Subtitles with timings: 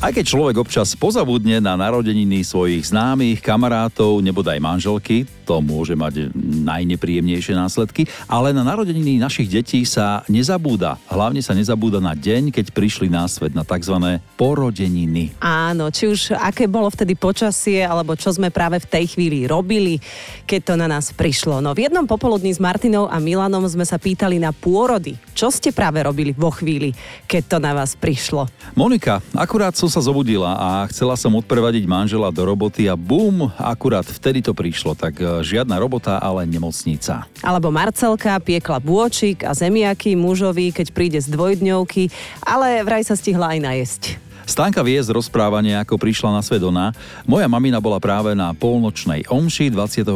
[0.00, 5.92] Aj keď človek občas pozabudne na narodeniny svojich známych, kamarátov, nebo aj manželky, to môže
[5.92, 6.32] mať
[6.64, 10.96] najnepríjemnejšie následky, ale na narodeniny našich detí sa nezabúda.
[11.04, 14.22] Hlavne sa nezabúda na deň, keď prišli na svet, na tzv.
[14.40, 15.36] porodeniny.
[15.36, 20.00] Áno, či už aké bolo vtedy počasie, alebo čo sme práve v tej chvíli robili,
[20.48, 21.60] keď to na nás prišlo.
[21.60, 25.20] No v jednom popoludní s Martinou a Milanom sme sa pýtali na pôrody.
[25.36, 26.96] Čo ste práve robili vo chvíli,
[27.28, 28.48] keď to na vás prišlo?
[28.72, 34.06] Monika, akurát som sa zobudila a chcela som odprevadiť manžela do roboty a bum, akurát
[34.06, 37.26] vtedy to prišlo, tak e, žiadna robota, ale nemocnica.
[37.42, 42.06] Alebo Marcelka piekla bôčik a zemiaky mužovi, keď príde z dvojdňovky,
[42.46, 44.02] ale vraj sa stihla aj najesť.
[44.46, 46.94] Stanka vie z rozprávania, ako prišla na svet ona.
[47.22, 50.10] Moja mamina bola práve na polnočnej omši 24.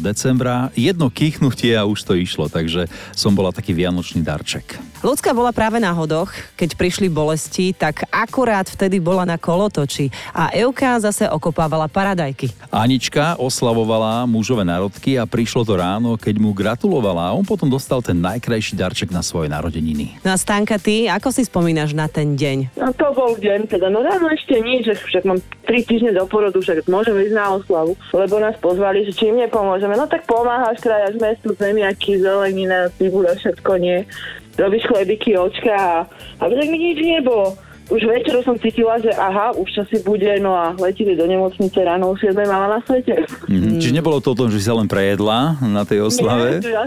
[0.00, 0.72] decembra.
[0.72, 4.80] Jedno kýchnutie a už to išlo, takže som bola taký vianočný darček.
[5.06, 10.50] Ľudská bola práve na hodoch, keď prišli bolesti, tak akurát vtedy bola na kolotoči a
[10.50, 12.50] Euka zase okopávala paradajky.
[12.74, 18.02] Anička oslavovala mužové národky a prišlo to ráno, keď mu gratulovala a on potom dostal
[18.02, 20.18] ten najkrajší darček na svoje narodeniny.
[20.26, 22.74] No a Stanka, ty, ako si spomínaš na ten deň?
[22.74, 26.24] No to bol deň teda, no ráno ešte nič, že však mám 3 týždne do
[26.30, 29.98] porodu, však môžeme ísť na oslavu, lebo nás pozvali, že čím nepomôžeme.
[29.98, 34.06] No tak pomáhaš, krajaš mestu, zemiaky, zelenina, cibula, všetko nie.
[34.56, 35.96] Robíš chlebiky, očka a,
[36.40, 37.58] a tak mi nič nebolo.
[37.86, 42.10] Už večeru som cítila, že aha, už časy bude, no a letili do nemocnice ráno
[42.10, 43.22] o 7 mala na svete.
[43.46, 43.78] Mm.
[43.78, 46.58] Čiže nebolo to o tom, že si sa len prejedla na tej oslave?
[46.66, 46.84] Nie, ja,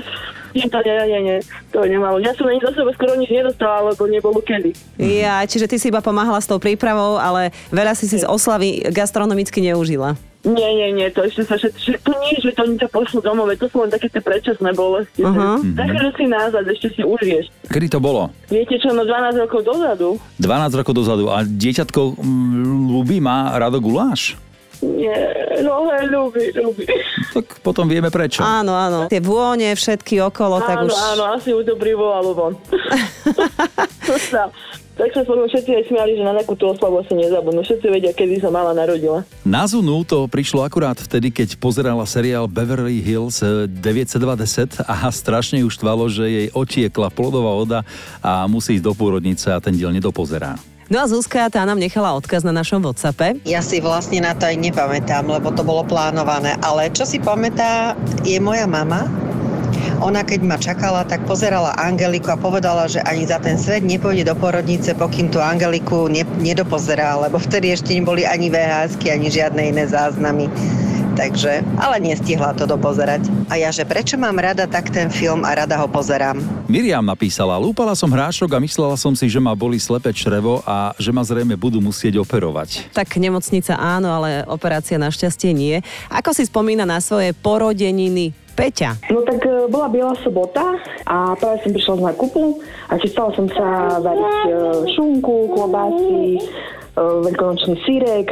[0.55, 1.38] nie, to nie, nie, nie,
[1.69, 2.17] to nemalo.
[2.22, 4.73] Ja som ani za seba skoro nič nedostala, lebo nebolo kedy.
[4.97, 8.89] Ja, čiže ty si iba pomáhala s tou prípravou, ale veľa si si z oslavy
[8.89, 10.17] gastronomicky neužila.
[10.39, 13.52] Nie, nie, nie, to ešte sa všetko, že to nie, že to ťa pošlú domov,
[13.59, 15.19] to sú len také tie predčasné bolesti.
[15.19, 15.59] Uh-huh.
[15.75, 17.52] Takže si nazad, ešte si užiješ.
[17.67, 18.31] Kedy to bolo?
[18.47, 20.16] Viete čo, no 12 rokov dozadu.
[20.39, 21.28] 12 rokov dozadu.
[21.28, 24.40] A dieťatko mm, ľubí, má rado guláš?
[24.79, 25.16] Nie,
[25.59, 26.88] no hej, ľúbi, ľúbi.
[27.35, 28.40] Tak potom vieme prečo.
[28.40, 29.12] Áno, áno.
[29.12, 30.94] Tie vône, všetky okolo, tak áno, už...
[30.95, 32.53] áno, asi už dobrý volalo von.
[34.07, 34.47] to sa,
[34.95, 37.59] tak sa potom všetci aj smiali, že na takúto oslavu asi nezabudnú.
[37.63, 39.28] Všetci vedia, kedy sa mala narodila.
[39.44, 45.63] Na Zunu to prišlo akurát vtedy, keď pozerala seriál Beverly Hills eh, 90210 a strašne
[45.63, 47.79] ju štvalo, že jej otiekla plodová voda
[48.23, 50.56] a musí ísť do pôrodnice a ten diel nedopozerá.
[50.89, 53.38] No a Zuzka, tá nám nechala odkaz na našom WhatsAppe.
[53.45, 56.57] Ja si vlastne na to aj nepamätám, lebo to bolo plánované.
[56.66, 57.94] Ale čo si pamätá,
[58.25, 59.05] je moja mama.
[60.01, 64.25] Ona keď ma čakala, tak pozerala Angeliku a povedala, že ani za ten svet nepôjde
[64.25, 69.61] do porodnice, pokým tú Angeliku ne, nedopozerá, lebo vtedy ešte neboli ani VHS, ani žiadne
[69.69, 70.50] iné záznamy.
[71.16, 73.25] Takže, ale nestihla to dopozerať.
[73.50, 76.38] A ja, že prečo mám rada tak ten film a rada ho pozerám?
[76.70, 80.94] Miriam napísala, lúpala som hrášok a myslela som si, že ma boli slepé črevo a
[81.02, 82.94] že ma zrejme budú musieť operovať.
[82.94, 85.81] Tak nemocnica áno, ale operácia našťastie nie.
[86.14, 89.00] Ako si spomína na svoje porodeniny Peťa?
[89.08, 90.75] No tak e, bola biela sobota
[91.08, 92.44] a práve som prišla z nákupu
[92.92, 94.52] a chystala som sa variť e,
[95.00, 96.44] šunku, klobásy,
[96.97, 98.31] veľkonočný sírek.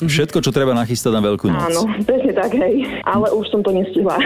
[0.00, 1.70] Všetko, čo treba nachystať na Veľkú noc.
[1.70, 2.86] Áno, presne tak, hej.
[3.04, 4.16] Ale už som to nestihla.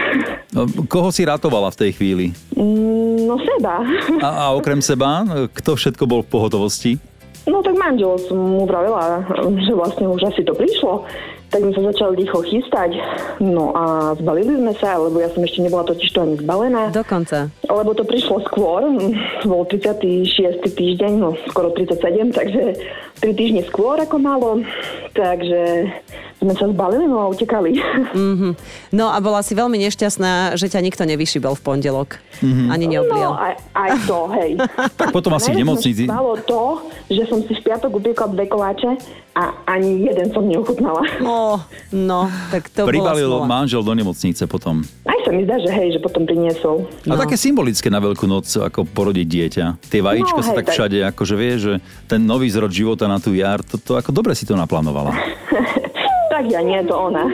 [0.51, 2.25] No, koho si ratovala v tej chvíli?
[2.55, 3.83] Mm, No seba.
[4.23, 6.95] A, a okrem seba, kto všetko bol v pohotovosti?
[7.47, 9.23] No tak manžel som mu vravila,
[9.63, 11.07] že vlastne už asi to prišlo.
[11.47, 12.99] Tak sme sa začali rýchlo chystať.
[13.39, 16.91] No a zbalili sme sa, lebo ja som ešte nebola totiž to ani zbalená.
[16.91, 17.47] Dokonca.
[17.71, 18.83] Lebo to prišlo skôr,
[19.47, 20.27] bol 36.
[20.59, 22.63] týždeň, no skoro 37, takže
[23.23, 24.59] 3 týždne skôr ako malo.
[25.15, 25.87] Takže
[26.37, 27.81] sme sa zbalili no a utekali.
[28.13, 28.49] Mhm.
[28.93, 32.21] No a bola si veľmi nešťastná, že ťa nikto nevyšibol v pondelok.
[32.43, 33.33] Ani neoblial.
[33.33, 34.51] No aj, aj to, hej.
[34.99, 36.05] Tak potom asi v nemocnici.
[36.05, 36.61] Stalo to,
[37.07, 38.91] že som si v piatok upiekla dve koláče
[39.33, 41.01] a ani jeden som neochutnala.
[41.21, 41.57] Ó,
[41.91, 44.81] no, tak to Pribalil bola manžel do nemocnice potom.
[45.05, 46.85] Aj sa mi zdá, že hej, že potom priniesol.
[47.05, 49.65] A také symbolické na Veľkú noc, ako porodiť dieťa.
[49.89, 51.73] Tie vajíčka No, sa hej, tak tak- všade, akože vie, že
[52.05, 55.13] ten nový zrod života na tú jar, to, to ako dobre si to naplánovala.
[56.37, 57.25] Tak ja nie, to ona.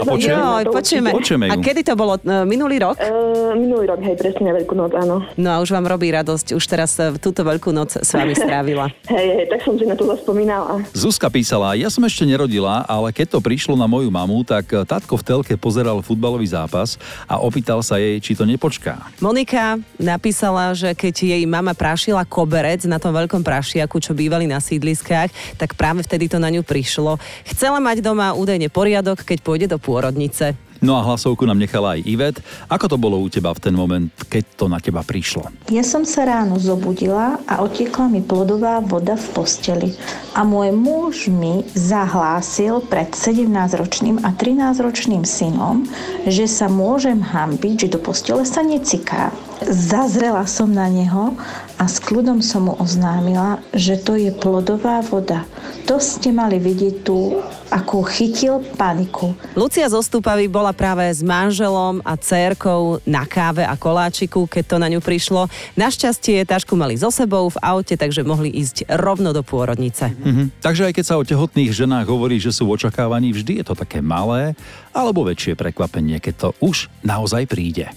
[0.00, 0.40] A počujeme?
[0.40, 1.10] Joj, počujeme.
[1.12, 1.52] Počujeme ju.
[1.52, 2.16] A kedy to bolo?
[2.16, 2.96] E, Minulý rok?
[2.96, 5.24] Uh, minulý rok, hej, presne na Veľkú noc, áno.
[5.36, 6.56] No a už vám robí radosť.
[6.56, 8.88] Už teraz e, túto veľkú noc s vami strávila.
[9.12, 10.80] Hej, hej, tak som si na to zaspomínala.
[10.96, 15.20] Zuzka písala, ja som ešte nerodila, ale keď to prišlo na moju mamu, tak tatko
[15.20, 16.96] v telke pozeral futbalový zápas
[17.28, 19.12] a opýtal sa jej, či to nepočká.
[19.20, 24.62] Monika napísala, že keď jej mama prašila koberec na tom veľkom prašiaku, čo bývali na
[24.62, 27.18] sídliskách, tak práve vtedy to na ňu prišlo.
[27.44, 30.54] Chcela mať doma údajne poriadok, keď pôjde do pôrodnice.
[30.82, 32.36] No a hlasovku nám nechala aj Ivet.
[32.66, 35.46] Ako to bolo u teba v ten moment, keď to na teba prišlo?
[35.70, 39.94] Ja som sa ráno zobudila a otiekla mi plodová voda v posteli.
[40.34, 45.86] A môj muž mi zahlásil pred 17-ročným a 13-ročným synom,
[46.26, 49.30] že sa môžem hambiť, že do postele sa neciká.
[49.62, 51.38] Zazrela som na neho
[51.78, 55.46] a s kľudom som mu oznámila, že to je plodová voda.
[55.86, 57.38] To ste mali vidieť tú,
[57.72, 59.32] akú chytil paniku.
[59.56, 64.92] Lucia Zostupavy bola práve s manželom a cérkou na káve a koláčiku, keď to na
[64.92, 65.48] ňu prišlo.
[65.80, 70.12] Našťastie tašku mali so sebou v aute, takže mohli ísť rovno do pôrodnice.
[70.12, 70.60] Mhm.
[70.60, 73.74] Takže aj keď sa o tehotných ženách hovorí, že sú v očakávaní, vždy je to
[73.74, 74.52] také malé
[74.92, 77.88] alebo väčšie prekvapenie, keď to už naozaj príde.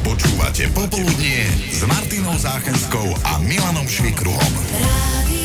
[0.00, 4.52] Počúvate Popoludnie s Martinou Záchenskou a Milanom Švikruhom.
[4.80, 5.35] Rádio